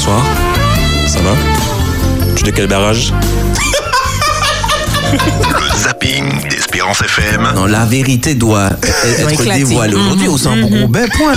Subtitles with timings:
[0.00, 0.22] bonsoir.
[1.06, 1.34] Ça va?
[2.34, 3.12] Tu es de quel barrage?
[5.12, 7.48] Le zapping FM.
[7.56, 8.70] Non, la vérité doit
[9.18, 10.54] être dévoilée aujourd'hui au sein
[10.88, 11.32] ben point.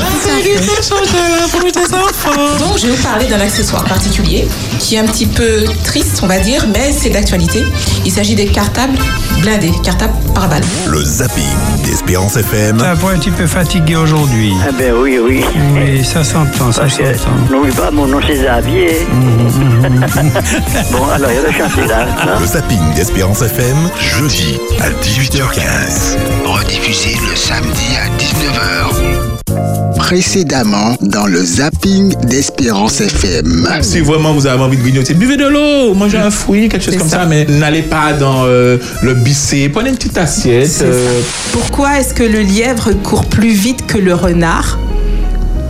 [2.60, 4.48] Donc, je vais vous parler d'un accessoire particulier
[4.80, 7.64] qui est un petit peu triste, on va dire, mais c'est d'actualité.
[8.06, 8.98] Il s'agit des cartables
[9.42, 10.64] blindés, cartables par balle.
[10.88, 11.44] Le zapping
[11.86, 12.80] d'Espérance FM.
[12.82, 14.54] Un peu un petit peu fatigué aujourd'hui.
[14.68, 15.44] Ah ben oui, oui.
[15.74, 17.32] Oui, ça s'entend, ça s'entend.
[17.50, 19.06] n'oublie pas, mon nom c'est Xavier.
[20.92, 22.06] bon, alors, il y a le chantier là.
[22.22, 22.38] hein.
[22.40, 24.90] Le zapping d'Espérance FM, jeudi à
[25.24, 26.18] 18h15.
[26.44, 29.96] Rediffusé le samedi à 19h.
[29.96, 33.66] Précédemment dans le zapping d'Espérance FM.
[33.84, 36.98] Si vraiment vous avez envie de grignoter, buvez de l'eau, mangez un fruit, quelque chose
[36.98, 37.22] comme ça.
[37.22, 37.26] ça.
[37.26, 39.70] mais n'allez pas dans euh, le bicé.
[39.70, 40.82] Prenez une petite assiette.
[40.82, 41.22] Euh,
[41.54, 44.78] Pourquoi est-ce que le lièvre court plus vite que le renard?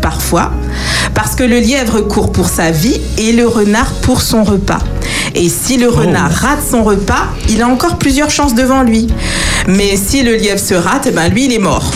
[0.01, 0.51] Parfois.
[1.13, 4.79] Parce que le lièvre court pour sa vie et le renard pour son repas.
[5.35, 9.07] Et si le renard rate son repas, il a encore plusieurs chances devant lui.
[9.67, 11.91] Mais si le lièvre se rate, eh ben lui, il est mort.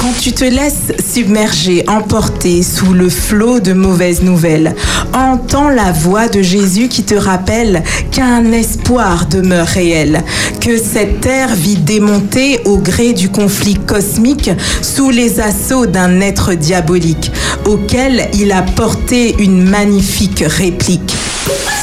[0.00, 4.74] Quand tu te laisses submerger, emporter sous le flot de mauvaises nouvelles,
[5.12, 10.24] entends la voix de Jésus qui te rappelle qu'un espoir demeure réel,
[10.58, 16.54] que cette terre vit démontée au gré du conflit cosmique sous les assauts d'un être
[16.54, 17.30] diabolique,
[17.66, 21.14] auquel il a porté une magnifique réplique.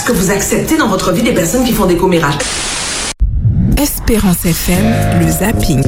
[0.08, 2.36] Que vous acceptez dans votre vie des personnes qui font des commérages
[3.77, 5.83] Espérance FM, le zapping.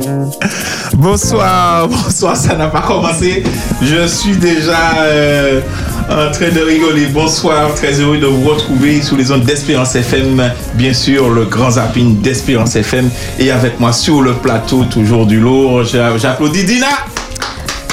[0.93, 3.43] Bonsoir, bonsoir, ça n'a pas commencé.
[3.81, 5.61] Je suis déjà euh,
[6.09, 7.05] en train de rigoler.
[7.07, 10.51] Bonsoir, très heureux de vous retrouver sous les ondes d'Espérance FM.
[10.75, 13.09] Bien sûr, le grand zapping d'Espérance FM.
[13.39, 15.83] Et avec moi sur le plateau, toujours du lourd.
[15.85, 16.87] J'a- J'applaudis Dina.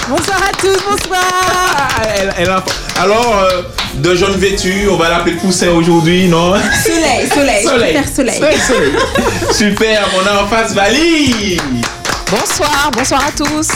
[0.09, 2.65] Bonsoir à tous, bonsoir Elle- elle a-
[3.01, 3.63] alors, euh,
[3.95, 6.55] de jaune vêtu, on va l'appeler Poussin aujourd'hui, non?
[6.85, 8.39] Soleil, soleil, super soleil.
[8.39, 8.93] Soleil, soleil.
[9.53, 11.61] Super, on a en face Valie.
[12.31, 13.69] Bonsoir, bonsoir à tous.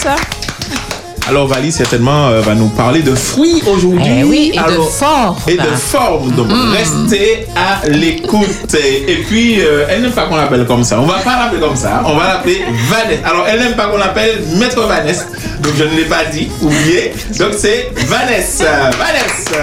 [1.28, 4.02] Alors Valie certainement euh, va nous parler de fruits aujourd'hui.
[4.20, 5.36] Eh oui, et de forme.
[5.46, 6.32] Et de forme.
[6.32, 8.74] Donc restez à l'écoute.
[8.74, 11.00] Et puis, euh, elle n'aime pas qu'on l'appelle comme ça.
[11.00, 12.02] On va pas l'appeler comme ça.
[12.04, 13.28] On va l'appeler Vanessa.
[13.28, 15.26] Alors elle n'aime pas qu'on l'appelle Maître Vanessa.
[15.60, 16.48] Donc je ne l'ai pas dit.
[16.62, 17.12] Oubliez.
[17.38, 18.90] Donc c'est Vanessa.
[18.98, 19.62] Vanessa.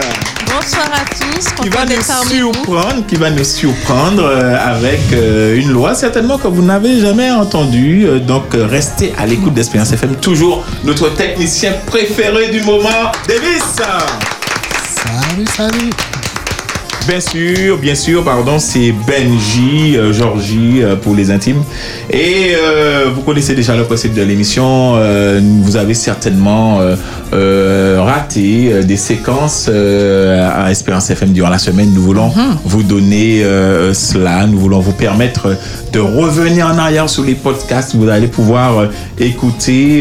[0.70, 1.64] Bonsoir à tous.
[1.64, 6.50] Qui va nous surprendre, qui va nous surprendre euh, avec euh, une loi certainement que
[6.50, 8.06] vous n'avez jamais entendue.
[8.06, 10.18] Euh, donc restez à l'écoute d'Espérance FM.
[10.18, 13.78] Toujours notre technicien préféré du moment, Davis.
[14.84, 16.17] Salut, salut.
[17.08, 21.64] Bien sûr, bien sûr, pardon, c'est Benji, euh, Georgie euh, pour les intimes.
[22.12, 24.96] Et euh, vous connaissez déjà le principe de l'émission.
[24.98, 26.80] euh, vous avez certainement
[27.32, 31.92] raté des séquences à Espérance FM durant la semaine.
[31.94, 32.32] Nous voulons
[32.66, 33.44] vous donner
[33.94, 34.46] cela.
[34.48, 35.56] Nous voulons vous permettre
[35.94, 37.96] de revenir en arrière sur les podcasts.
[37.96, 38.88] Vous allez pouvoir
[39.20, 40.00] écouter.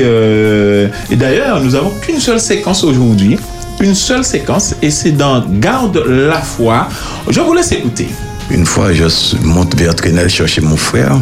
[1.11, 3.37] et d'ailleurs, nous avons qu'une seule séquence aujourd'hui
[3.81, 6.88] une seule séquence et c'est dans Garde la foi.
[7.28, 8.09] Je vous laisse écouter.
[8.50, 9.04] Une fois, je
[9.44, 11.19] monte vers Trénel chercher mon frère.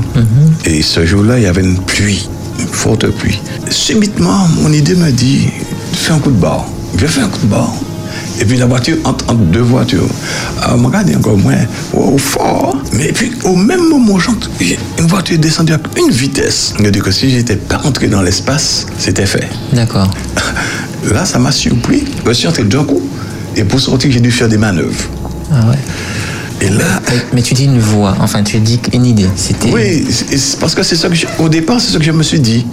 [0.64, 2.28] Et ce jour-là, il y avait une pluie,
[2.58, 3.40] une forte pluie.
[3.70, 5.48] Subitement, mon idée me dit
[5.92, 6.66] fais un coup de barre.
[6.96, 7.72] Je fais un coup de barre.
[8.40, 10.08] Et puis la voiture entre, entre deux voitures.
[10.62, 11.56] Alors, je regarde encore moins,
[11.92, 12.76] wow, fort.
[12.92, 14.18] Mais puis au même moment,
[14.98, 16.74] une voiture est descendue à une vitesse.
[16.82, 19.48] Je dis que si j'étais pas entré dans l'espace, c'était fait.
[19.72, 20.10] D'accord.
[21.12, 22.04] Là, ça m'a surpris.
[22.26, 23.02] Je suis entré d'un coup.
[23.56, 25.04] Et pour sortir, j'ai dû faire des manœuvres.
[25.52, 25.78] Ah ouais.
[26.64, 27.02] Et là,
[27.34, 29.26] Mais, tu dis une voix, enfin tu dis une idée.
[29.36, 29.70] C'était.
[29.70, 30.06] Oui,
[30.60, 32.64] parce que c'est ça que je- au départ, c'est ce que je me suis dit.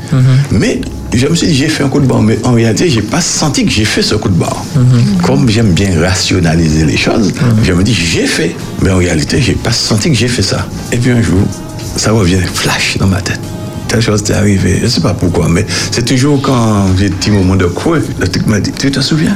[0.52, 0.79] Mais
[1.13, 3.19] je me suis dit, j'ai fait un coup de barre, mais en réalité, j'ai pas
[3.22, 4.63] senti que j'ai fait ce coup de barre.
[5.24, 9.53] Comme j'aime bien rationaliser les choses, je me dis, j'ai fait, mais en réalité, j'ai
[9.56, 10.68] pas senti que j'ai fait ça.
[10.94, 11.41] Et puis un jour,
[11.97, 13.40] ça revient flash dans ma tête.
[13.90, 17.31] Telle chose t'est arrivée, je sais pas pourquoi, mais c'est toujours quand j'ai des petits
[17.31, 19.35] moments de creux, le truc m'a dit, tu te souviens?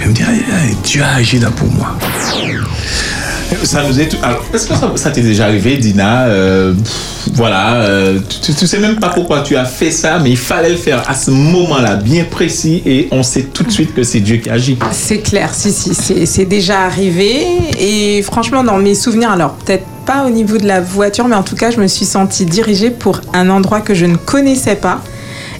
[0.00, 1.98] Je me dis, aïe, aïe, tu as agi là pour moi.
[3.64, 4.16] Ça nous est.
[4.22, 6.74] Alors, est-ce que ça, t'est déjà arrivé, Dina Euh,
[7.34, 10.70] Voilà, euh, tu, tu sais même pas pourquoi tu as fait ça, mais il fallait
[10.70, 14.20] le faire à ce moment-là, bien précis, et on sait tout de suite que c'est
[14.20, 14.78] Dieu qui agit.
[14.92, 15.94] C'est clair, si, si,
[16.26, 17.46] c'est déjà arrivé.
[17.78, 21.42] Et franchement, dans mes souvenirs, alors peut-être pas au niveau de la voiture, mais en
[21.42, 25.00] tout cas, je me suis sentie dirigée pour un endroit que je ne connaissais pas.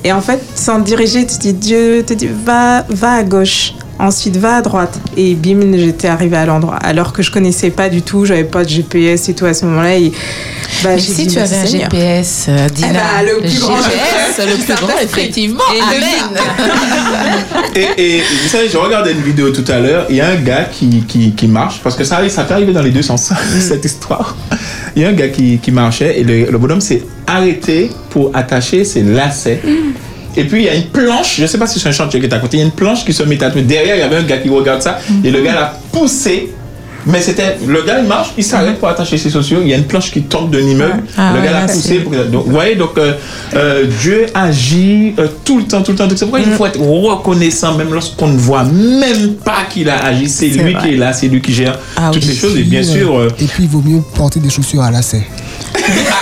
[0.04, 3.74] Et en fait, sans diriger, tu dis Dieu te dit va, va à gauche.
[4.00, 4.98] Ensuite, va à droite.
[5.16, 6.76] Et bim, j'étais arrivée à l'endroit.
[6.76, 9.64] Alors que je connaissais pas du tout, j'avais pas de GPS et tout à ce
[9.66, 9.96] moment-là.
[9.96, 10.12] Et,
[10.84, 11.90] bah, Mais si dit, tu mais avais un Seigneur.
[11.90, 15.64] GPS, euh, Dina, Eh ben, le plus grand GPS, le plus grand, effectivement.
[15.74, 16.40] Et Amen.
[17.74, 20.36] Et, et vous savez, je regardais une vidéo tout à l'heure, il y a un
[20.36, 23.32] gars qui, qui, qui marche, parce que ça, ça peut arriver dans les deux sens,
[23.60, 24.36] cette histoire.
[24.94, 28.30] Il y a un gars qui, qui marchait et le, le bonhomme s'est arrêté pour
[28.34, 29.60] attacher ses lacets.
[30.36, 32.20] Et puis il y a une planche, je ne sais pas si c'est un chantier
[32.20, 34.00] qui est à côté, il y a une planche qui se met à Derrière, il
[34.00, 36.50] y avait un gars qui regarde ça et le gars l'a poussé.
[37.06, 37.56] Mais c'était.
[37.66, 39.60] Le gars, il marche, il s'arrête pour attacher ses chaussures.
[39.62, 41.04] Il y a une planche qui tombe d'un immeuble.
[41.16, 42.00] Ah le gars l'a poussé.
[42.00, 43.14] Pour que- donc, vous voyez, donc euh,
[43.54, 46.06] euh, Dieu agit euh, tout le temps, tout le temps.
[46.06, 50.04] Donc, c'est pourquoi il faut être reconnaissant, même lorsqu'on ne voit même pas qu'il a
[50.04, 50.28] agi.
[50.28, 50.82] C'est C'est lui vrai.
[50.82, 52.28] qui est là, c'est lui qui gère Ah toutes oui.
[52.30, 52.58] les choses.
[52.58, 53.26] Et bien Puis, sûr.
[53.40, 55.26] Et puis, il vaut mieux porter des chaussures à lacets.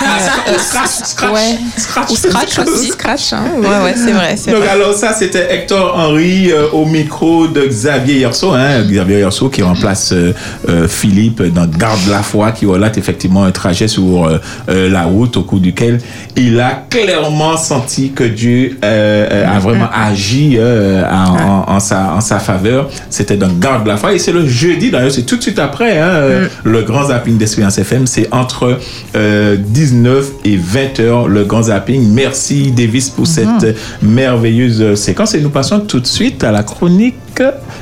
[0.01, 1.57] Ah, scratch, scratch, Ouais.
[1.77, 2.11] scratch.
[2.11, 2.87] Ou scratch aussi.
[2.89, 3.43] Scratch, hein.
[3.57, 4.35] Ouais, ouais, c'est vrai.
[4.37, 4.69] c'est Donc vrai.
[4.69, 9.61] alors ça c'était Hector Henry euh, au micro de Xavier Yerso, hein, Xavier Yerso qui
[9.61, 10.33] remplace euh,
[10.69, 15.43] euh, Philippe dans Garde la foi qui relate effectivement un trajet sur la route au
[15.43, 15.99] cours duquel
[16.35, 22.21] il a clairement senti que Dieu a vraiment agi euh, en, en- en sa, en
[22.21, 22.89] sa faveur.
[23.09, 25.97] C'était dans Garde la foi et c'est le jeudi d'ailleurs, c'est tout de suite après
[25.99, 28.77] hein, euh, le grand zapping d'Espérance FM, c'est entre
[29.15, 32.11] euh, 19 et 20 heures le grand zapping.
[32.13, 35.33] Merci Davis pour cette euh, merveilleuse euh, séquence.
[35.35, 37.15] Et nous passons tout de suite à la chronique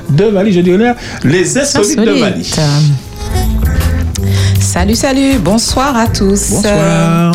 [0.09, 2.51] de Mali, je dirais les insolites de Mali.
[4.59, 6.49] Salut, salut, bonsoir à tous.
[6.51, 7.31] Bonsoir.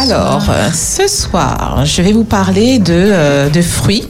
[0.00, 4.08] Alors, euh, ce soir, je vais vous parler de, euh, de fruits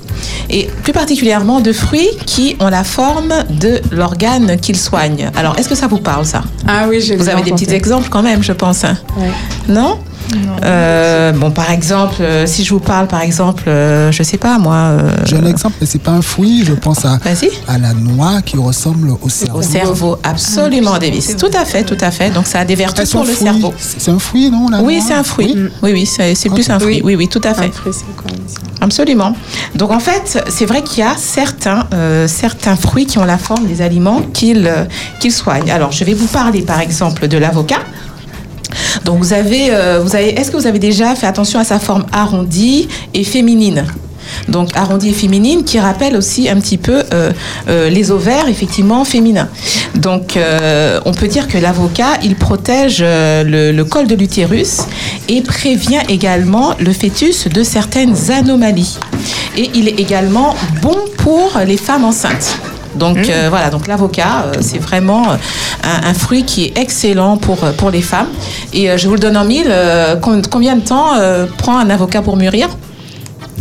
[0.51, 5.31] et plus particulièrement de fruits qui ont la forme de l'organe qu'ils soignent.
[5.37, 6.43] Alors, est-ce que ça vous parle ça?
[6.67, 8.85] Ah oui, j'ai Vous avez des petits exemples quand même, je pense.
[8.85, 8.97] hein?
[9.17, 9.31] Ouais.
[9.69, 9.99] Non?
[10.65, 14.59] Euh, Bon, par exemple, euh, si je vous parle, par exemple, euh, je sais pas
[14.59, 14.75] moi.
[14.75, 16.65] euh, J'ai un exemple, mais c'est pas un fruit.
[16.65, 17.51] Je pense à, Vas-y.
[17.69, 19.59] à la noix qui ressemble au cerveau.
[19.59, 21.37] Au cerveau, absolument, Davis.
[21.37, 22.31] Tout à fait, tout à fait.
[22.31, 23.75] Donc, ça a des vertus pour le fruit cerveau.
[23.79, 25.55] C'est un fruit, non la Oui, c'est un fruit.
[25.55, 25.69] Oui.
[25.83, 27.01] Oui, oui, c'est plus un fruit.
[27.05, 27.67] Oui, oui, tout à fait.
[27.67, 29.35] Un fruit, c'est quoi ça Absolument.
[29.75, 33.37] Donc en fait, c'est vrai qu'il y a certains, euh, certains fruits qui ont la
[33.39, 34.85] forme des aliments qu'ils euh,
[35.21, 35.71] qu'ils soignent.
[35.71, 37.81] Alors je vais vous parler par exemple de l'avocat.
[39.05, 41.79] Donc vous avez, euh, vous avez, est-ce que vous avez déjà fait attention à sa
[41.79, 43.85] forme arrondie et féminine?
[44.47, 47.33] Donc arrondie et féminine qui rappelle aussi un petit peu euh,
[47.69, 49.49] euh, les ovaires effectivement féminins.
[49.95, 50.39] Donc
[51.07, 54.81] on peut dire que l'avocat il protège le, le col de l'utérus
[55.29, 58.99] et prévient également le fœtus de certaines anomalies.
[59.57, 62.59] Et il est également bon pour les femmes enceintes.
[62.99, 65.37] Donc euh, voilà, donc l'avocat, euh, c'est vraiment euh,
[65.85, 68.29] un, un fruit qui est excellent pour, pour les femmes.
[68.73, 71.79] Et euh, je vous le donne en mille, euh, com- combien de temps euh, prend
[71.79, 72.69] un avocat pour mûrir?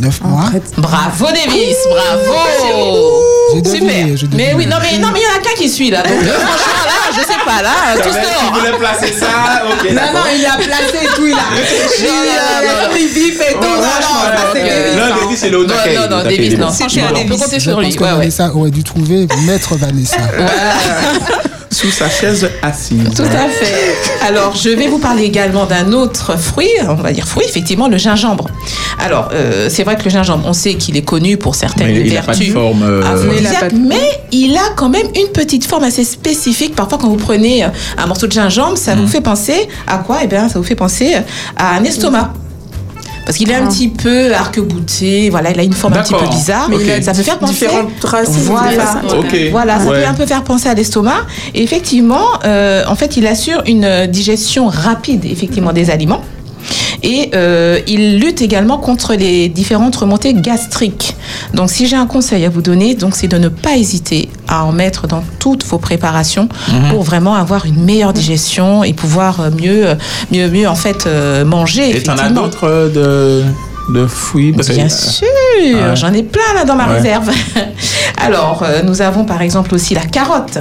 [0.02, 0.46] Neuf mois.
[0.78, 3.24] Bravo Davis, bravo
[3.64, 4.28] Super.
[4.36, 6.02] Mais oui, non mais non mais il y en a qu'un qui suit là.
[6.04, 8.22] Donc euh, franchement là, je sais pas là, Qui dehors.
[8.22, 8.52] hein.
[8.60, 12.96] voulait placer ça Ok, Non, non, il a placé tout, il a réfléchi, Non, non,
[13.00, 13.60] il vif et tout.
[13.62, 15.16] Non, non, Davis, Non.
[15.22, 17.98] Davis, c'est le haut Non, non, Davis, non, franchement, on peut compter Je sur lui.
[17.98, 18.10] ouais.
[18.12, 20.18] Vanessa aurait dû trouver Maître Vanessa.
[21.70, 23.14] Sous sa chaise assise.
[23.16, 23.94] Tout à fait.
[24.26, 27.98] Alors, je vais vous parler également d'un autre fruit, on va dire fruit, effectivement, le
[27.98, 28.48] gingembre.
[29.04, 32.02] Alors, euh, c'est vrai que le gingembre, on sait qu'il est connu pour certaines Mais
[32.02, 32.84] il n'a pas de vertus forme.
[32.84, 36.76] euh, a pas de- mais il a quand même une petite forme assez spécifique.
[36.76, 40.20] Parfois, quand vous prenez euh, un morceau de gingembre, ça vous fait penser à quoi?
[40.24, 41.16] Eh bien, ça vous fait penser
[41.56, 42.32] à un estomac.
[43.26, 43.70] Parce qu'il est un Ah.
[43.70, 46.70] petit peu arc-bouté, voilà, il a une forme un petit peu bizarre.
[46.70, 47.54] Mais ça peut faire penser.
[47.54, 47.90] différentes
[48.46, 49.02] Voilà,
[49.52, 50.02] voilà, ça Ouais.
[50.04, 51.26] peut un peu faire penser à l'estomac.
[51.54, 56.22] Et effectivement, euh, en fait, il assure une euh, digestion rapide, effectivement, des aliments.
[57.04, 61.16] Et euh, il lutte également contre les différentes remontées gastriques.
[61.54, 64.66] Donc, si j'ai un conseil à vous donner, donc c'est de ne pas hésiter à
[64.66, 66.90] en mettre dans toutes vos préparations Mhm.
[66.92, 69.96] pour vraiment avoir une meilleure digestion et pouvoir euh, mieux, euh,
[70.32, 71.08] mieux, mieux en fait
[71.46, 71.96] manger.
[71.98, 73.44] Et t'en as d'autres de,
[73.94, 75.28] de fruits parce que- Bien sûr,
[75.60, 75.96] Ouais.
[75.96, 76.96] j'en ai plein là dans ma Ouais.
[76.98, 77.30] réserve.
[78.18, 80.60] Alors, euh, nous avons par exemple aussi la carotte.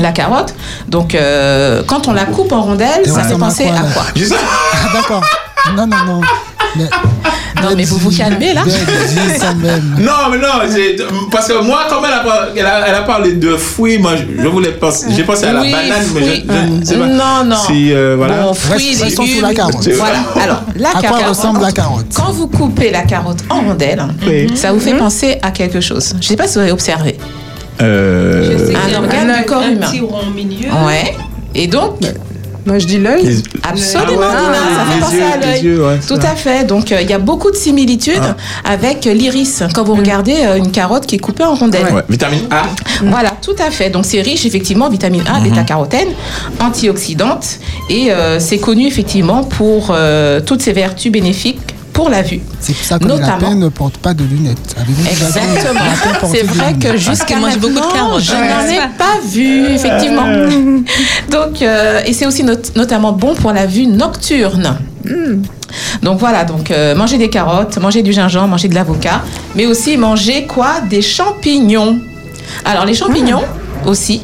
[0.00, 0.54] La carotte,
[0.88, 3.92] donc euh, quand on la coupe en rondelles, Et ça fait à penser quoi, à
[3.92, 4.04] quoi
[4.72, 5.24] Ah, d'accord.
[5.76, 6.20] Non, non, non.
[6.76, 6.84] Mais,
[7.62, 9.54] Non, mais vous vous calmez là quand.
[9.98, 10.48] Non, mais non,
[11.32, 14.46] parce que moi, comme elle a, elle a, elle a parlé de fruits, moi, je,
[14.48, 17.06] voulais penser, j'ai pensé à la Oui, banane, mais je, je ne sais pas.
[17.06, 17.56] Non, non.
[17.66, 18.42] Si, euh, voilà.
[18.42, 19.26] Bon, fruits, Reste- légumes.
[19.38, 19.88] sur la carotte.
[19.96, 20.18] Voilà.
[20.42, 21.26] Alors, la À quoi carotte.
[21.28, 24.52] ressemble la carotte Quand vous coupez la carotte en rondelles, Oui.
[24.56, 26.10] ça vous fait penser à quelque chose.
[26.12, 27.16] Je ne sais pas si vous avez observé.
[27.82, 29.86] Euh, Un organe du corps un humain.
[29.86, 30.68] petit rond au milieu.
[30.86, 31.14] Ouais.
[31.54, 31.98] Et donc,
[32.66, 33.42] Moi, je dis l'œil.
[33.62, 34.40] Absolument, Ah ouais.
[34.40, 35.78] Dina, ça fait penser yeux, à l'œil.
[35.78, 36.64] ouais, Tout à fait.
[36.66, 38.34] Donc, euh, il y a beaucoup de similitudes Ah.
[38.72, 39.62] avec l'iris.
[39.72, 41.86] Quand vous regardez euh, une carotte qui est coupée en rondelles.
[41.94, 42.02] Ouais.
[42.08, 42.62] Vitamine A.
[43.04, 43.88] Voilà, tout à fait.
[43.90, 46.08] Donc, c'est riche, effectivement, en vitamine A, bêta-carotène,
[46.60, 47.46] antioxydante.
[47.88, 51.60] Et euh, c'est connu, effectivement, pour euh, toutes ses vertus bénéfiques
[51.96, 52.40] pour la vue.
[52.60, 53.54] C'est pour ça que Notamment.
[53.54, 54.76] ne portent pas de lunettes.
[55.10, 55.80] Exactement.
[56.30, 58.22] C'est vrai que jusqu'à mange beaucoup de maintenant, carottes.
[58.22, 58.48] je Ouais.
[58.48, 60.26] n'en ai pas vu, effectivement.
[61.30, 64.78] Donc, euh, et c'est aussi not- notamment bon pour la vue nocturne.
[66.02, 69.22] Donc voilà, donc euh, manger des carottes, manger du gingembre, manger de l'avocat,
[69.54, 70.80] mais aussi manger quoi?
[70.88, 71.98] Des champignons.
[72.64, 73.42] Alors les champignons
[73.86, 74.22] aussi,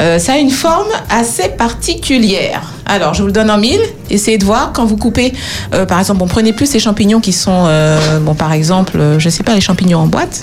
[0.00, 2.62] euh, ça a une forme assez particulière.
[2.86, 3.80] Alors je vous le donne en mille.
[4.10, 5.32] Essayez de voir quand vous coupez,
[5.72, 9.18] euh, par exemple, bon prenez plus ces champignons qui sont, euh, bon par exemple, euh,
[9.18, 10.42] je sais pas les champignons en boîte.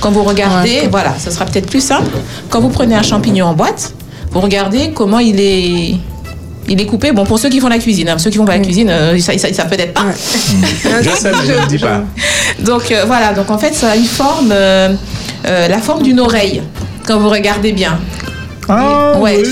[0.00, 2.10] Quand vous regardez, voilà, ça sera peut-être plus simple.
[2.48, 3.92] Quand vous prenez un champignon en boîte,
[4.30, 5.96] vous regardez comment il est
[6.68, 7.12] il est coupé.
[7.12, 9.18] Bon, pour ceux qui font la cuisine, hein, ceux qui font pas la cuisine, euh,
[9.18, 10.04] ça, ça, ça peut-être pas.
[11.02, 12.02] Je sais, mais je ne dis pas.
[12.60, 14.94] Donc euh, voilà, donc en fait, ça a une forme, euh,
[15.46, 16.62] euh, la forme d'une oreille,
[17.06, 17.98] quand vous regardez bien.
[18.68, 19.42] Ah, ouais.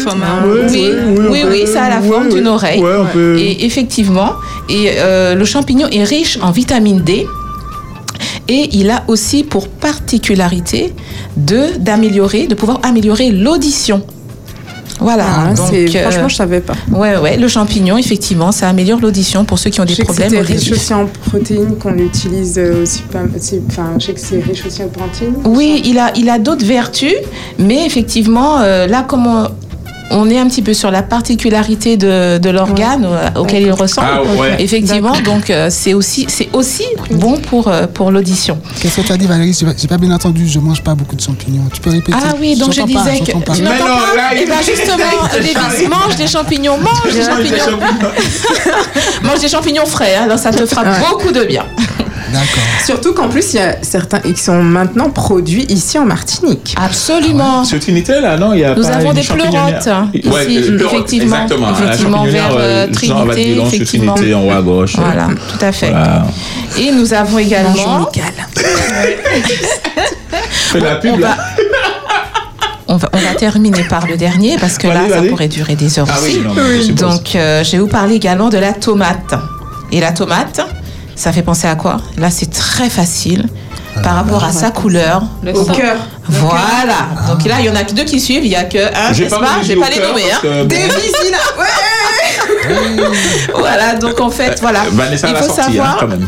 [0.45, 2.81] oui, oui, oui, oui, oui, oui, on peut- ça a la forme d'une oreille.
[3.13, 4.33] Peut- Et effectivement,
[4.69, 7.27] et euh, le champignon est riche en vitamine D.
[8.49, 10.93] Et il a aussi pour particularité
[11.37, 14.03] de d'améliorer, de pouvoir améliorer l'audition.
[14.99, 15.25] Voilà.
[15.29, 16.75] Ah, donc, c'est- euh, franchement, je savais pas.
[16.91, 20.03] Ouais, ouais, le champignon, effectivement, ça améliore l'audition pour ceux qui ont des Je sais
[20.03, 23.21] que problèmes c'était riche aussi en protéines qu'on utilise euh, aussi pas.
[23.39, 25.35] c'est- Enfin, je sais que c'est riche aussi en protéines.
[25.45, 27.15] Oui, il a, il a d'autres vertus,
[27.59, 29.49] mais effectivement, euh, là, comme on,
[30.11, 34.23] on est un petit peu sur la particularité de, de l'organe auquel il ressemble, Ah,
[34.41, 34.57] ouais.
[34.59, 38.59] effectivement, donc euh, c'est aussi, c'est aussi bon pour, euh, pour l'audition.
[38.81, 39.57] Qu'est-ce que tu as dit, Valérie?
[39.79, 40.49] J'ai pas- bien entendu.
[40.49, 41.63] Je mange pas beaucoup de champignons.
[41.73, 43.55] Tu peux répéter Ah oui, donc je pas, disais que pas.
[43.55, 44.17] tu Mais n'entends non, pas?
[44.17, 45.05] là, Eh il- ben justement,
[45.39, 47.79] Lévis, mange des champignons, mange des champignons,
[49.23, 51.65] mange des champignons frais, hein, alors ça te fera beaucoup de bien.
[52.33, 52.63] D'accord.
[52.85, 56.75] Surtout qu'en plus, il y a certains qui sont maintenant produits ici en Martinique.
[56.81, 57.65] Absolument.
[57.65, 60.61] Sur Trinité, là, non, il y a Nous pas avons des pleurotes ici, Ouais, des
[60.77, 61.73] pleurotes, effectivement, exactement.
[61.73, 64.15] Effectivement vers euh, euh, Trinité, effectivement.
[64.15, 64.97] Trinité, en haut à gauche.
[64.97, 65.91] Voilà, tout à fait.
[65.91, 66.27] Voilà.
[66.79, 68.09] Et nous avons également.
[70.71, 71.29] Fais la pub, on là.
[71.29, 71.37] va,
[72.89, 75.75] on, va, on va terminer par le dernier parce que là, Allez, ça pourrait durer
[75.75, 76.41] des heures Ah oui,
[76.79, 76.93] aussi.
[76.93, 77.09] non.
[77.09, 79.35] Donc, euh, je vais vous parler également de la tomate.
[79.93, 80.61] Et la tomate,
[81.21, 81.99] ça fait penser à quoi?
[82.17, 83.47] Là, c'est très facile
[84.03, 85.23] par rapport à sa couleur.
[85.55, 85.97] Au cœur.
[86.27, 87.09] Voilà.
[87.29, 88.45] Donc là, il y en a que deux qui suivent.
[88.45, 90.33] Il y a que un, J'ai n'est-ce pas dire pas les nommer.
[90.33, 90.39] Hein.
[90.41, 93.07] que, bon, Dévisina Ouais
[93.55, 93.97] Voilà.
[93.97, 94.85] Donc en fait, voilà.
[94.93, 95.97] Vanessa il faut hein, savoir.
[96.01, 96.27] quand même.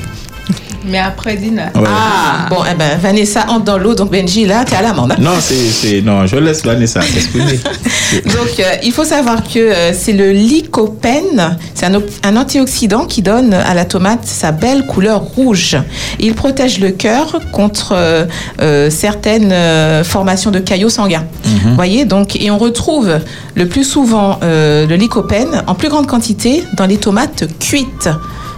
[0.84, 1.66] Mais après Dina.
[1.74, 1.84] Ouais.
[1.86, 5.12] Ah, bon, eh ben, Vanessa entre dans l'eau, donc Benji, là, t'es à l'amende.
[5.12, 5.16] hein.
[5.20, 7.60] Non, c'est, non, je laisse Vanessa s'exprimer.
[8.26, 13.54] Donc, euh, il faut savoir que euh, c'est le lycopène, c'est un, antioxydant qui donne
[13.54, 15.76] à la tomate sa belle couleur rouge.
[16.20, 18.26] Il protège le cœur contre euh,
[18.60, 21.24] euh, certaines euh, formations de caillots sanguins.
[21.44, 23.20] Vous voyez, donc, et on retrouve
[23.54, 28.08] le plus souvent euh, le lycopène en plus grande quantité dans les tomates cuites.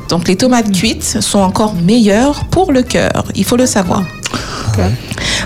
[0.08, 3.25] Donc, les tomates cuites sont encore meilleures pour le cœur.
[3.34, 4.02] Il faut le savoir.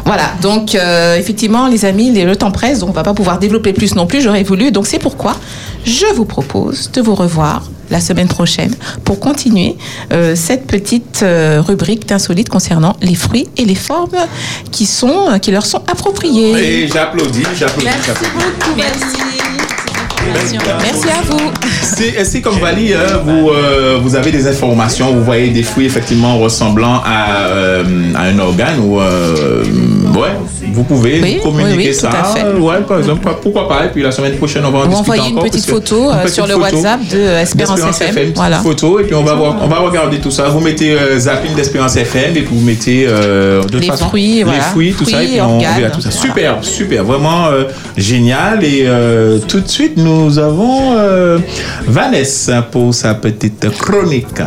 [0.04, 3.38] Voilà, donc euh, effectivement, les amis, les- le temps presse, donc on va pas pouvoir
[3.38, 4.70] développer plus non plus, j'aurais voulu.
[4.72, 5.36] Donc c'est pourquoi
[5.84, 8.74] je vous propose de vous revoir la semaine prochaine
[9.04, 9.76] pour continuer
[10.12, 14.16] euh, cette petite euh, rubrique d'insolite concernant les fruits et les formes
[14.72, 16.84] qui, sont, euh, qui leur sont appropriées.
[16.84, 18.74] Et j'applaudis, j'applaudis, j'applaudis.
[18.76, 19.37] Merci
[20.26, 21.38] à vous.
[21.82, 25.86] C'est, c'est comme Vali, hein, vous, euh, vous avez des informations, vous voyez des fruits
[25.86, 27.84] effectivement ressemblant à, euh,
[28.14, 29.62] à un organe ou euh,
[30.14, 30.28] ouais,
[30.72, 32.10] vous pouvez Oui, communiquer oui, oui, ça.
[32.38, 33.86] euh, Ouais, par exemple, pourquoi pas.
[33.86, 36.34] Et puis la semaine prochaine, on va en discuter une petite photo, une euh, petite
[36.34, 38.16] sur le WhatsApp de Espérance d'Espérance FM.
[38.18, 38.58] FM, Voilà.
[38.60, 40.44] photo, et puis on va, voir, on va regarder tout ça.
[40.48, 44.36] Vous mettez euh, zapping d'Espérance FM et puis vous mettez euh, de Les façon, fruits,
[44.38, 44.60] les voilà.
[44.60, 46.10] fruits, tout ça, et Fruits, puis on organes, verra tout ça.
[46.10, 46.34] voilà.
[46.34, 47.64] Super, super, vraiment euh,
[47.96, 48.64] génial.
[48.64, 51.38] Et euh, tout de suite, nous avons euh,
[51.86, 54.40] Vanessa pour sa petite chronique.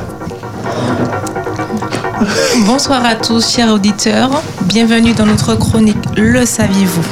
[2.65, 4.29] Bonsoir à tous, chers auditeurs.
[4.63, 7.05] Bienvenue dans notre chronique Le saviez-vous?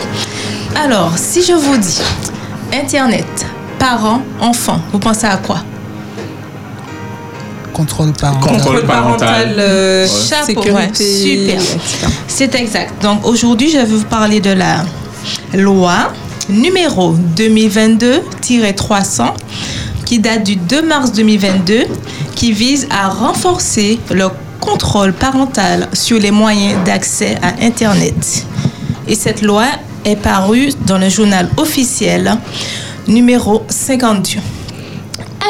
[0.84, 2.02] Alors, si je vous dis
[2.74, 3.46] Internet,
[3.78, 5.58] parents, enfants, vous pensez à quoi?
[7.74, 8.52] Contrôle parental.
[8.52, 9.56] Contrôle parental.
[9.58, 11.62] euh, Chapeau, sécurité, ouais, super.
[12.28, 13.02] C'est exact.
[13.02, 14.78] Donc aujourd'hui, je vais vous parler de la
[15.54, 16.12] loi
[16.50, 19.34] numéro 2022-300
[20.06, 21.86] qui date du 2 mars 2022
[22.36, 24.28] qui vise à renforcer le
[24.60, 28.46] contrôle parental sur les moyens d'accès à Internet.
[29.08, 29.66] Et cette loi
[30.06, 32.36] est parue dans le journal officiel
[33.08, 34.40] numéro 52.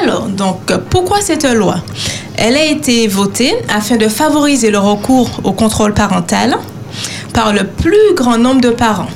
[0.01, 1.77] Alors, donc, pourquoi cette loi?
[2.37, 6.57] Elle a été votée afin de favoriser le recours au contrôle parental
[7.33, 9.09] par le plus grand nombre de parents.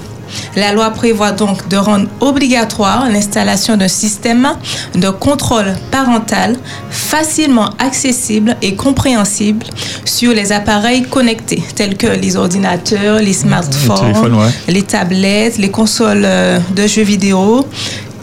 [0.55, 4.49] La loi prévoit donc de rendre obligatoire l'installation d'un système
[4.95, 6.57] de contrôle parental
[6.89, 9.65] facilement accessible et compréhensible
[10.05, 14.49] sur les appareils connectés tels que les ordinateurs, les smartphones, téléphones, ouais.
[14.67, 17.67] les tablettes, les consoles euh, de jeux vidéo,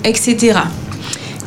[0.04, 0.60] etc.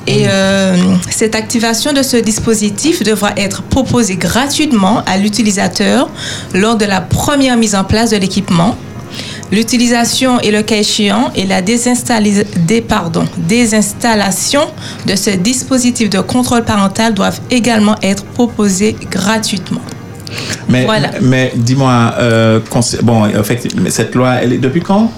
[0.05, 0.75] Et euh,
[1.09, 6.09] cette activation de ce dispositif devra être proposée gratuitement à l'utilisateur
[6.53, 8.75] lors de la première mise en place de l'équipement.
[9.53, 11.61] L'utilisation et le cas échéant et la
[12.89, 14.61] pardon, désinstallation
[15.05, 19.81] de ce dispositif de contrôle parental doivent également être proposés gratuitement.
[20.67, 21.11] Mais, Voilà.
[21.21, 22.61] mais dis-moi, euh,
[23.03, 25.11] bon, en fait, cette loi, elle est depuis quand?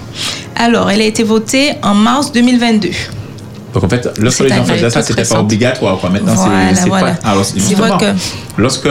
[0.57, 2.89] Alors, elle a été votée en mars 2022.
[3.75, 5.97] Donc en fait, lorsque les gens faisaient ça, c'était pas obligatoire.
[5.97, 6.09] Quoi.
[6.09, 7.11] Maintenant, c'est- Voilà, c'est voilà.
[7.21, 7.29] pas.
[7.29, 8.05] Alors, justement, que-
[8.57, 8.87] lorsque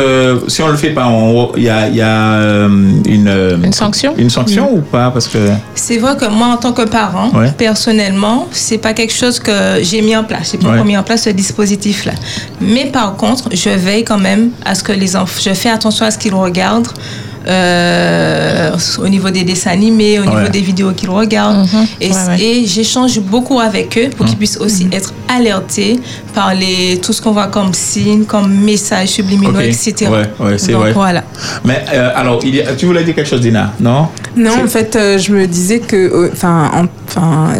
[0.48, 1.08] si on le fait pas,
[1.56, 2.68] il y a, il y a euh,
[3.06, 4.12] une une sanction?
[4.18, 5.10] Une sanction ou pas?
[5.10, 5.38] Parce que
[5.74, 7.50] C'est vrai que moi, en tant que parent, Ouais.
[7.56, 10.50] personnellement, c'est pas quelque chose que j'ai mis en place.
[10.52, 10.84] J'ai pas Ouais.
[10.84, 12.12] mis en place ce dispositif-là.
[12.60, 16.04] Mais par contre, je veille quand même à ce que les enfants, je fais attention
[16.04, 16.88] à ce qu'ils regardent.
[17.46, 21.66] Euh, au niveau des dessins animés, au niveau des vidéos qu'ils regardent.
[22.00, 22.40] Et, Ouais, ouais.
[22.40, 26.00] et j'échange beaucoup avec eux pour qu'ils puissent aussi être alertés
[26.34, 29.64] par les, tout ce qu'on voit comme signes, comme messages subliminaux, Ok.
[29.64, 30.06] etc.
[30.10, 30.92] Ouais, ouais, c'est Donc, vrai.
[30.92, 31.24] Voilà.
[31.64, 34.08] Mais euh, alors, il y a- tu voulais dire quelque chose, Dina Non?
[34.36, 37.52] Non, en fait, euh, je me disais que, euh, enfin, en- enfin,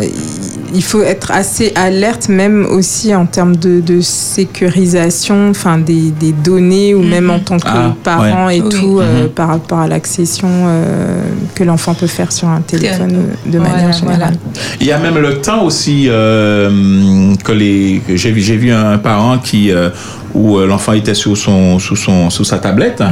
[0.75, 6.33] il faut être assez alerte, même aussi en termes de, de sécurisation, enfin, des, des
[6.33, 8.59] données ou même en tant que Ah, parent ouais.
[8.59, 8.69] et Oui.
[8.69, 9.29] tout, euh, Mhm.
[9.31, 11.23] par rapport à l'accession euh,
[11.55, 13.93] que l'enfant peut faire sur un téléphone de manière voilà.
[13.93, 14.35] générale.
[14.81, 18.99] Il y a même le temps aussi euh, que les j'ai vu j'ai vu un
[18.99, 19.91] parent qui euh,
[20.35, 23.03] où euh, l'enfant était sur son sous son sous sa tablette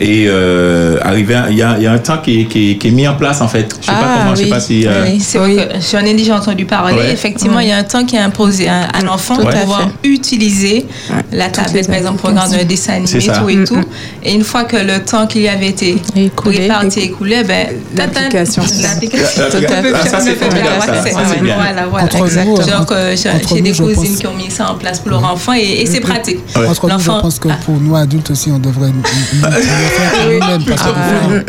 [0.00, 3.08] et euh, arrivé il y y a un temps qui est, qui, qui est mis
[3.08, 3.74] en place en fait.
[3.80, 4.50] Je sais pas Ah, comment, je sais oui.
[4.50, 5.60] pas si euh, Oui, c'est vrai que
[5.90, 6.94] j'en ai déjà entendu parler.
[6.94, 7.12] Ouais.
[7.12, 9.88] Effectivement, il y a un temps qui est imposé à, à l'enfant Tout pour pouvoir
[10.04, 10.86] utiliser
[11.32, 13.80] la tablette, par exemple, pour regarder un dessin animé, tout et tout.
[14.22, 15.96] Et une fois que le temps qui lui avait été
[16.44, 18.62] réparti, écoulé, ben, L'application.
[18.82, 20.36] l'application ça, c'est.
[21.40, 22.08] Voilà, voilà.
[23.16, 26.38] J'ai des cousines qui ont mis ça en place pour leur enfant et c'est pratique.
[26.98, 29.02] Je pense que pour nous adultes aussi, on devrait nous-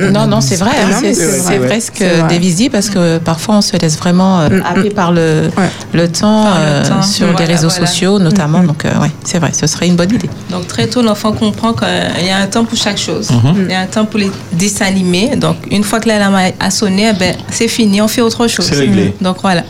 [0.01, 0.71] Ah, non, non, c'est vrai.
[0.81, 5.11] hein, Non, c'est presque dévisible parce que parfois on se laisse vraiment euh, happer par
[5.11, 5.49] le,
[5.93, 7.85] le temps Par le euh, temps, sur voilà, les réseaux voilà.
[7.87, 8.63] sociaux notamment.
[8.63, 10.29] Donc, euh, ouais, c'est vrai, ce serait une bonne idée.
[10.49, 13.29] Donc très tôt, l'enfant comprend qu'il y a un temps pour chaque chose.
[13.31, 13.55] Mhm.
[13.65, 15.35] Il y a un temps pour les dessins animés.
[15.35, 18.47] Donc une fois que l'alarme a- a sonné, eh ben, c'est fini, on fait autre
[18.47, 18.65] chose.
[18.65, 19.13] C'est réglé.
[19.21, 19.63] Donc voilà.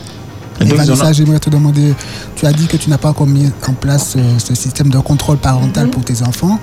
[0.60, 1.94] Et Vanessa, j'aimerais te demander,
[2.36, 4.98] tu as dit que tu n'as pas encore mis en place euh, ce système de
[4.98, 5.90] contrôle parental Mhm.
[5.90, 6.58] pour tes enfants.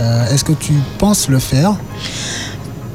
[0.00, 1.74] Euh, Est-ce que tu penses le faire?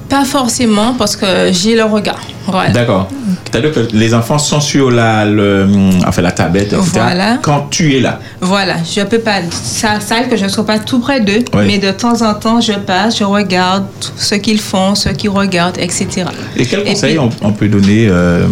[0.09, 2.19] Pas forcément parce que j'ai le regard.
[2.45, 2.71] Voilà.
[2.71, 3.07] D'accord.
[3.49, 5.69] C'est-à-dire que les enfants sont sur la, le,
[6.05, 6.89] enfin, la tablette, etc.
[6.95, 7.37] Voilà.
[7.41, 8.19] Quand tu es là.
[8.41, 9.37] Voilà, je peux pas.
[9.51, 11.63] Ça, ça arrive que je ne sois pas tout près d'eux, Oui.
[11.65, 13.85] mais de temps en temps, je passe, je regarde
[14.17, 16.25] ce qu'ils font, ce qu'ils regardent, etc.
[16.57, 18.47] Et quel Et conseil puis- on, on peut donner euh,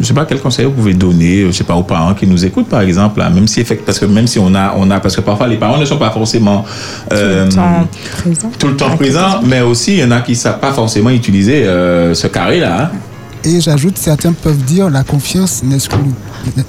[0.00, 2.42] Je sais pas quel conseil vous pouvez donner, je sais pas aux parents qui nous
[2.44, 4.98] écoutent par exemple, hein, même si effect- parce que même si on a on a
[4.98, 6.64] parce que parfois les parents ne sont pas forcément
[7.12, 8.50] euh, temps présent.
[8.58, 11.64] tout le temps présents, mais aussi il y en a qui savent pas forcément utiliser
[11.64, 12.90] euh, ce carré là.
[13.44, 15.98] Et j'ajoute, certains peuvent dire la confiance n'exclut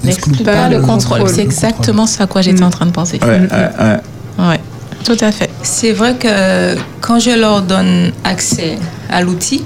[0.04, 1.28] N'exclut pas le contrôle.
[1.28, 3.18] C'est exactement ce à quoi j'étais en train de penser.
[3.22, 4.48] Ouais, ouais, ouais.
[4.48, 4.60] Ouais,
[5.04, 5.50] tout à fait.
[5.62, 8.78] C'est vrai que quand je leur donne accès
[9.10, 9.64] à l'outil,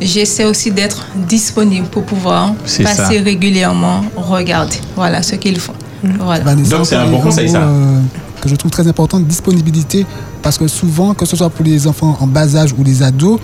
[0.00, 3.08] j'essaie aussi d'être disponible pour pouvoir passer ça.
[3.08, 5.74] régulièrement, regarder, voilà ce qu'ils font.
[6.20, 6.44] Voilà.
[6.44, 7.58] Vanessa, Donc, c'est un bon conseil, ça.
[7.62, 7.98] euh,
[8.42, 10.04] que je trouve très important, disponibilité,
[10.42, 13.40] parce que souvent, que ce soit pour les enfants en bas âge ou les ados,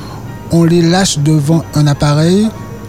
[0.53, 2.49] on les lâche devant un appareil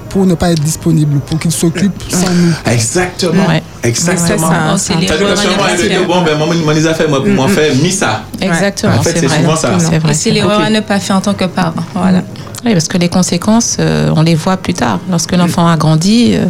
[0.10, 2.52] pour ne pas être disponible, pour qu'ils s'occupent sans nous.
[2.70, 3.48] Exactement.
[3.48, 3.64] Ouais.
[3.84, 4.50] Exactement.
[4.78, 7.48] C'est ça, c'est les C'est-à-dire que bon ben moi moi les affaires moi pour m'en
[7.48, 8.24] faire mis ça.
[8.42, 9.70] Exactement, En fait, c'est souvent ça.
[10.12, 11.74] C'est l'erreur à ne pas faire en tant que parent.
[11.96, 12.24] Voilà.
[12.66, 15.00] Oui, parce que les conséquences, euh, on les voit plus tard.
[15.10, 16.46] Lorsque l'enfant a grandi, euh,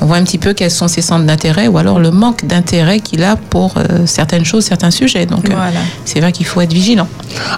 [0.00, 3.00] on voit un petit peu quels sont ses centres d'intérêt ou alors le manque d'intérêt
[3.00, 5.24] qu'il a pour euh, certaines choses, certains sujets.
[5.26, 5.80] Donc, euh, Voilà.
[6.04, 7.08] c'est vrai qu'il faut être vigilant.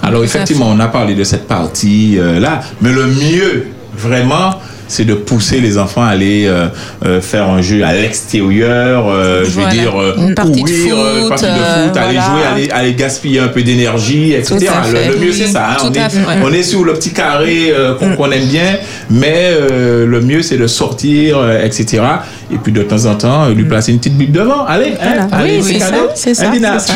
[0.03, 4.51] Alors effectivement, on a parlé de cette partie euh, là, mais le mieux vraiment
[4.89, 6.67] c'est de pousser les enfants à aller euh,
[7.05, 9.69] euh, faire un jeu à l'extérieur, euh, je Voilà.
[9.71, 12.21] veux dire euh, Une partie de courir, euh, foot, partie de foot, aller voilà.
[12.23, 14.59] jouer, aller, aller gaspiller un peu d'énergie, etc.
[14.93, 15.77] Le, le mieux c'est ça, hein.
[15.85, 16.43] on, est, fait, ouais.
[16.43, 18.17] on est sur le petit carré euh, Mm.
[18.17, 18.77] qu'on aime bien,
[19.11, 22.03] mais euh, le mieux c'est de sortir, euh, etc.
[22.51, 24.65] et puis de temps en temps, lui placer une petite Bible devant.
[24.67, 25.29] Allez, hein, Voilà.
[25.33, 26.09] allez, Oui, c'est cadeau.
[26.09, 26.93] ça, c'est ça, Hein, ça.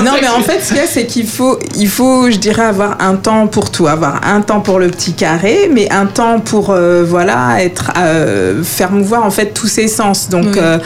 [0.02, 2.64] Non, mais en fait, ce qu'il y a, c'est qu'il faut, il faut, je dirais,
[2.64, 3.86] avoir un temps pour tout.
[3.86, 8.62] Avoir un temps pour le petit carré, mais un temps pour, euh, voilà, être, euh,
[8.62, 10.28] faire mouvoir, en fait, tous ses sens.
[10.28, 10.58] Donc, Oui.
[10.58, 10.78] euh,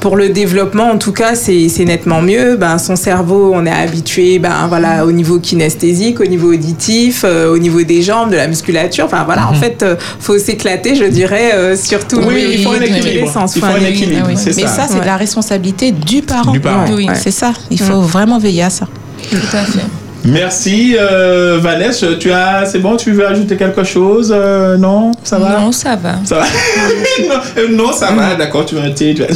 [0.00, 2.56] pour le développement, en tout cas, c'est nettement mieux.
[2.56, 7.52] Ben, son cerveau, on est habitué, ben, voilà, au niveau kinesthésique, au niveau auditif, euh,
[7.52, 9.06] au niveau des jambes, de la musculature.
[9.06, 9.58] Enfin, voilà, en Mhm.
[9.58, 13.30] fait, euh, faut s'éclater, je dirais, euh, sur tous Oui, il faut un équilibre.
[13.32, 13.56] sens.
[13.56, 14.34] Il faut Enfin, un oui, équilibre, oui.
[14.36, 16.52] c'est Mais ça, c'est de la responsabilité du parent.
[16.52, 16.84] Du parent.
[16.92, 17.14] Oui, Ouais.
[17.14, 17.52] c'est ça.
[17.70, 18.86] Il faut vraiment veiller à ça.
[19.30, 19.80] Tout à fait.
[20.24, 25.38] Merci euh, Vanessa, tu as, c'est bon, tu veux ajouter quelque chose Euh, Non, ça
[25.38, 25.60] va?
[25.60, 26.16] Non, ça va.
[26.24, 26.44] Ça va?
[27.28, 29.28] Non, euh, non, ça va, d'accord, tu veux un thé, tu vas...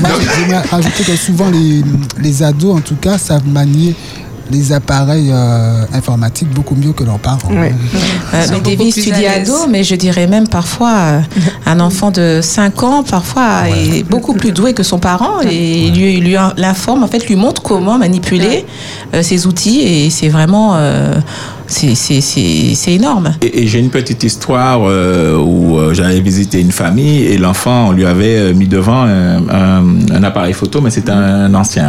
[0.00, 1.82] Moi, j'aimerais rajouter que souvent les,
[2.22, 3.94] les ados, en tout cas, savent manier
[4.50, 7.50] les appareils euh, informatiques beaucoup mieux que leurs parents.
[7.50, 11.20] Euh, mais Davis, tu à dis ado, mais je dirais même parfois euh,
[11.66, 15.40] un enfant de 5 ans, parfois est beaucoup plus doué que son parent.
[15.42, 18.64] Et il lui, lui l'informe, en fait, lui montre comment manipuler
[19.14, 19.80] euh, ces outils.
[19.80, 21.14] Et c'est vraiment euh,
[21.66, 23.34] c'est- c'est c'est- c'est énorme.
[23.42, 27.88] Et, et j'ai une petite histoire euh, où euh, j'avais visité une famille et l'enfant,
[27.88, 31.86] on lui avait euh, mis devant un, un- un appareil photo, mais c'était un ancien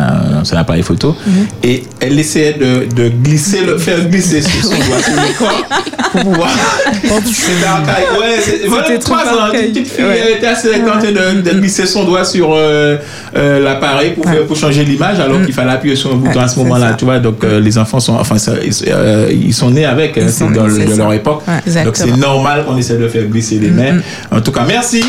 [0.52, 1.16] un appareil photo.
[1.64, 5.64] Et elle essayait de, de glisser, le, faire glisser son, son doigt sur le corps
[6.12, 6.50] pour pouvoir.
[7.26, 8.08] C'était archaïque.
[8.20, 10.22] Ouais, c'est- voilà, trois ans, une petite fille Ouais.
[10.26, 12.98] elle était assez tentée de, de glisser son doigt sur euh,
[13.36, 16.48] euh, l'appareil pour, pour changer l'image, alors qu'il fallait appuyer sur un bouton Ouais, à
[16.48, 16.94] ce moment-là.
[16.94, 20.18] Tu vois, donc euh, les enfants sont, enfin, ça, ils, euh, ils sont nés avec,
[20.18, 21.44] hein, c'est de leur époque.
[21.48, 24.00] Ouais, donc c'est normal qu'on essaie de faire glisser les mains.
[24.32, 25.04] En tout cas, merci.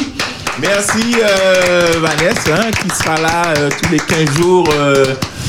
[0.61, 5.05] Merci euh, Vanessa, hein, qui sera là euh, tous les 15 jours euh,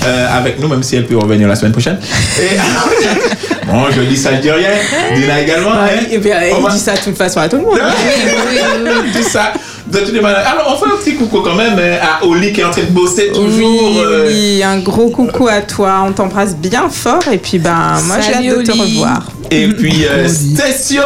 [0.05, 1.97] euh, avec nous, même si elle peut revenir la semaine prochaine.
[2.39, 2.55] Et,
[3.65, 4.69] bon, je dis ça, je dis rien.
[5.15, 5.71] Dina également.
[5.71, 6.05] Ouais, hein.
[6.11, 7.79] et bien, On il va- dit ça de toute façon à tout le monde.
[7.83, 9.03] hein.
[9.11, 9.51] tout ça.
[9.91, 10.47] De toutes les manières.
[10.47, 12.83] Alors, on fait un petit coucou quand même hein, à Oli qui est en train
[12.83, 13.91] de bosser toujours.
[13.91, 16.03] Oui, euh, oui, un gros coucou à toi.
[16.07, 17.23] On t'embrasse bien fort.
[17.31, 18.81] Et puis, ben, moi, j'ai Salut, hâte de te Oli.
[18.81, 19.23] revoir.
[19.51, 21.01] Et puis euh, Stécio,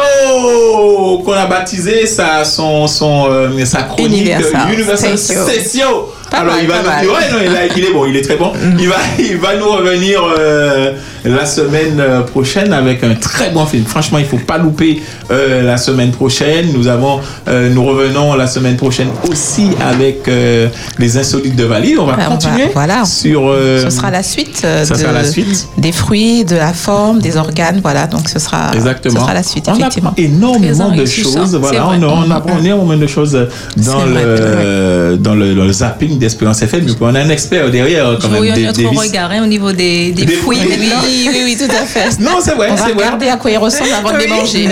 [1.24, 4.72] qu'on a baptisé sa, son, son, euh, sa chronique Universal.
[4.72, 5.42] Universal Stécio.
[5.48, 5.86] Stécio.
[6.34, 7.00] Pas Alors mal, il va pas nous mal.
[7.02, 8.52] dire, ouais, non, il, a- il est bon, il est très bon.
[8.78, 10.92] Il, va, il va nous revenir euh,
[11.24, 13.84] la semaine euh, prochaine avec un très bon film.
[13.84, 16.66] Franchement, il faut pas louper euh, la semaine prochaine.
[16.74, 20.68] Nous avons, euh, nous revenons la semaine prochaine aussi avec euh,
[20.98, 21.98] les insolites de Valide.
[21.98, 23.04] On va Ouais, on va- continuer voilà.
[23.04, 23.48] sur.
[23.48, 25.68] euh, ce sera la suite, euh, ça de- sera la suite.
[25.78, 28.06] des fruits, de la forme, des organes, voilà.
[28.06, 29.14] Donc ce sera, Exactement.
[29.14, 30.10] ce sera la suite, on effectivement.
[30.10, 31.54] apprend énormément de choses.
[31.54, 33.38] Voilà, on, on apprend énormément de choses
[33.76, 36.84] dans le, vrai, dans le, dans le zapping d'Espérance FM.
[36.84, 38.40] Mais on a un expert derrière quand même.
[38.40, 38.98] Oui, on Des- a notre Davis.
[38.98, 40.56] regard hein, au niveau des, des, Des fruits.
[40.58, 40.76] fruits.
[40.78, 42.18] Oui, Oui, oui, oui, tout à fait.
[42.20, 43.04] Non, c'est vrai, On va c'est vrai.
[43.04, 44.68] regarder à quoi ils ressemblent avant de les manger.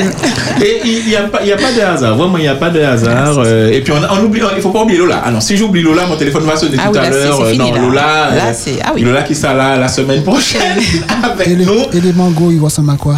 [0.64, 2.16] Et il n'y a, pas- il y a pas de hasard.
[2.16, 3.38] Vraiment, il n'y a pas de hasard.
[3.38, 5.22] Euh, et puis, on, on oublie, il ne faut pas oublier Lola.
[5.24, 7.40] Ah non, si j'oublie Lola, mon téléphone va sonner Ah tout oui, à l'heure.
[7.42, 7.78] Euh, non, là.
[7.80, 8.02] Lola,
[8.34, 9.02] Là, c'est- ah oui.
[9.02, 10.78] Lola qui sera là la semaine prochaine
[11.22, 11.72] avec Et les, nous.
[11.92, 13.16] et les mangos, ils ressemblent à quoi?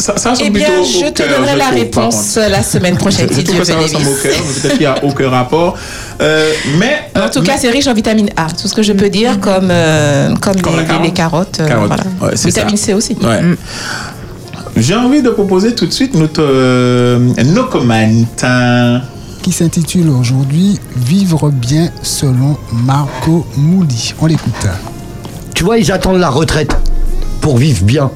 [0.00, 3.28] Ça, ça Eh bien, je te cœur, donnerai je la trouve, réponse la semaine prochaine,
[3.30, 4.22] si Dieu ça veut, ressemble au Davis.
[4.22, 5.76] cœur, mais peut-être qu'il n'y a aucun rapport.
[6.22, 9.10] Euh, mais En tout cas, c'est riche en vitamine A, tout ce que je peux
[9.10, 11.02] dire, comme, euh, comme, Comme les, carotte.
[11.04, 11.60] les carottes.
[11.60, 11.86] euh, Carotte.
[11.88, 12.04] voilà.
[12.32, 12.86] Ouais, vitamine ça.
[12.86, 13.16] C aussi.
[13.22, 13.40] Ouais.
[14.76, 18.08] J'ai envie de proposer tout de suite notre euh, no comment.
[19.42, 24.14] Qui s'intitule aujourd'hui Vivre bien selon Marco Mouli.
[24.20, 24.66] On l'écoute.
[25.54, 26.76] Tu vois, ils attendent la retraite
[27.40, 28.10] pour vivre bien.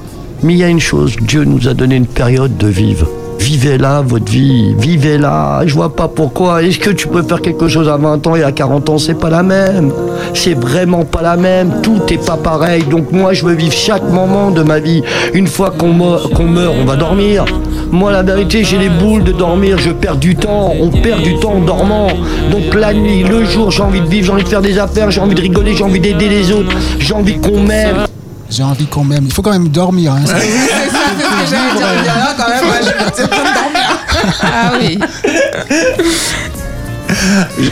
[0.45, 3.09] Mais il y a une chose, Dieu nous a donné une période de vivre.
[3.39, 5.63] Vivez-la, votre vie, vivez-la.
[5.65, 6.63] Je vois pas pourquoi.
[6.63, 8.99] Est-ce que tu peux faire quelque chose à 20 ans et à 40 ans?
[8.99, 9.91] C'est pas la même.
[10.35, 11.81] C'est vraiment pas la même.
[11.83, 12.83] Tout est pas pareil.
[12.83, 15.03] Donc moi, je veux vivre chaque moment de ma vie.
[15.33, 17.47] Une fois qu'on meurt, qu'on meurt, on va dormir.
[17.91, 19.79] Moi, la vérité, j'ai les boules de dormir.
[19.79, 20.75] Je perds du temps.
[20.79, 22.09] On perd du temps en dormant.
[22.51, 25.11] Donc la nuit, le jour, j'ai envie de vivre, j'ai envie de faire des affaires,
[25.11, 28.05] j'ai envie de rigoler, j'ai envie d'aider les autres, j'ai envie qu'on m'aime.
[28.55, 29.25] J'ai envie qu'on m'aime.
[29.27, 30.13] Il faut quand même dormir.
[30.13, 30.25] hein.
[34.43, 34.99] Ah oui.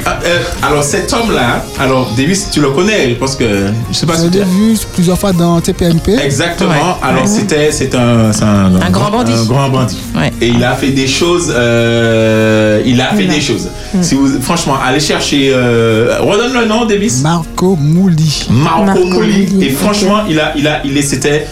[0.05, 3.45] Ah, euh, alors cet homme-là, alors Davis, tu le connais, je pense que
[3.90, 6.16] je sais pas Je si tu l'ai vu plusieurs fois dans TPMP.
[6.23, 6.71] Exactement.
[6.71, 6.79] Ouais.
[7.03, 7.27] Alors Ouais.
[7.29, 9.33] c'était c'est un, c'est un, Un grand bandit.
[9.33, 9.99] Un grand bandit.
[10.40, 11.53] Et il a fait des choses.
[11.55, 13.68] euh, il a fait des choses.
[14.00, 15.52] Si vous franchement allez chercher.
[15.55, 17.20] Euh, redonne le nom Davis.
[17.22, 18.46] Marco Mouli.
[18.50, 19.46] Marco, Marco Mouli.
[19.52, 21.46] Mouli, Et franchement, il a, il a, il est, c'était.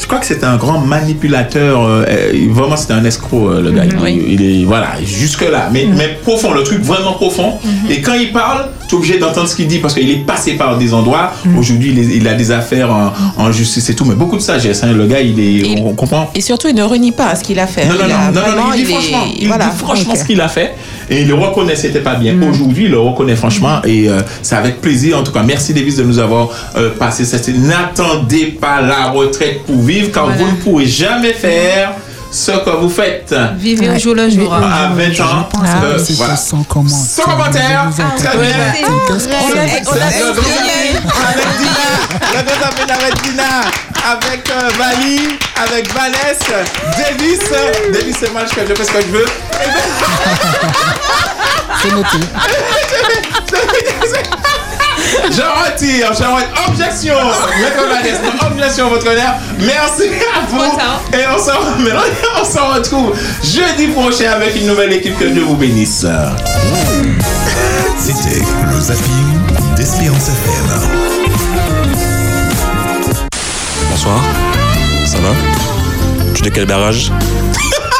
[0.00, 1.84] Je crois que c'était un grand manipulateur.
[1.86, 2.04] euh,
[2.50, 3.84] vraiment, c'était un escroc, euh, le gars.
[4.08, 5.68] Il, il est, voilà, jusque là.
[5.72, 7.58] Mais, mais profond, le truc vraiment profond.
[7.88, 10.54] Et quand il parle, tu es obligé d'entendre ce qu'il dit parce qu'il est passé
[10.54, 11.32] par des endroits.
[11.56, 14.82] Aujourd'hui, il, a des affaires en, en justice et tout, mais beaucoup de sagesse.
[14.82, 14.92] hein.
[14.92, 16.30] Le gars, il est, on, on comprend.
[16.34, 17.86] Et surtout, il ne renie pas ce qu'il a fait.
[17.86, 20.24] Non, non, Il non, a non, il dit est- franchement, il voilà, dit franchement ce
[20.24, 20.74] qu'il a fait.
[21.10, 22.34] Et il le reconnaît, c'était pas bien.
[22.42, 25.18] Aujourd'hui, il le reconnaît franchement et euh, c'est avec plaisir.
[25.18, 27.48] En tout cas, merci Davis de nous avoir euh, passé cette.
[27.48, 31.92] N'attendez pas la retraite pour vivre, car vous ne pourrez jamais faire
[32.30, 33.34] ce que vous faites.
[33.58, 34.52] Vivez au jour le jour.
[34.54, 35.48] À 20 ans.
[35.62, 35.98] Ah, euh,
[36.36, 36.96] sans commentaire.
[36.98, 37.90] Sans commentaire.
[38.16, 38.48] Très bien.
[39.86, 40.10] On l'a- l'a.
[42.32, 46.64] Zapine avec Dina, Zapine avec euh, Vali, avec Vanessa,
[46.98, 47.38] Davis.
[47.92, 49.24] Davis, c'est mal, je fais ce que je veux.
[49.24, 49.82] Ben-
[51.82, 52.18] C'est noté.
[55.30, 56.68] Je retire, je retire.
[56.68, 57.14] Objection,
[57.60, 59.34] Maître Vanessa, objection, votre honneur.
[59.58, 60.62] Merci à vous.
[61.12, 65.18] Et on s'en, maintenant, on s'en retrouve jeudi prochain avec une nouvelle équipe.
[65.18, 66.06] Que Dieu vous bénisse.
[67.98, 70.68] C'était le zapping d'Espérance FM.
[73.92, 74.22] Bonsoir.
[75.04, 75.34] Ça va?
[76.34, 77.12] Tu de quel barrage?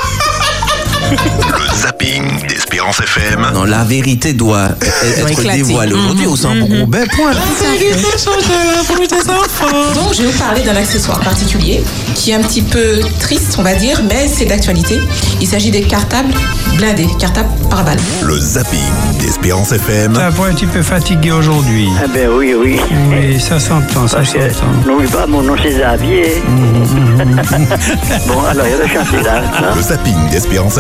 [1.11, 3.47] Le zapping d'Espérance FM.
[3.55, 5.59] Non, la vérité doit être éclater.
[5.63, 7.07] dévoilée aujourd'hui au centre Robert.
[7.17, 7.33] Point.
[9.95, 11.83] Donc, je vais vous parler d'un accessoire particulier
[12.15, 15.01] qui est un petit peu triste, on va dire, mais c'est d'actualité.
[15.41, 16.33] Il s'agit des cartables
[16.77, 17.99] blindés, cartables par balle.
[18.23, 18.79] Le zapping
[19.21, 20.13] d'Espérance FM.
[20.15, 22.81] T'as un petit peu fatigué aujourd'hui Ah ben oui, oui.
[23.11, 24.73] Oui, ça s'entend, ça s'entend.
[24.87, 26.43] n'oublie pas, mon nom c'est Xavier.
[28.27, 29.43] bon, alors, il y a le chantier là.
[29.55, 29.73] hein.
[29.77, 30.79] Le zapping d'Espérance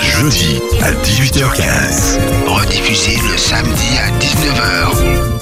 [0.00, 2.20] Jeudi à 18h15.
[2.46, 5.37] Rediffusé le samedi à 19h.